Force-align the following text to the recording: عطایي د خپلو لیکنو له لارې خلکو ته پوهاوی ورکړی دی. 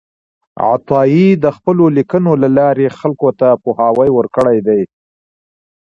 عطایي 0.69 1.27
د 1.43 1.45
خپلو 1.55 1.83
لیکنو 1.97 2.31
له 2.43 2.49
لارې 2.57 2.87
خلکو 2.99 3.29
ته 3.39 3.47
پوهاوی 3.63 4.09
ورکړی 4.13 4.57
دی. 4.67 4.81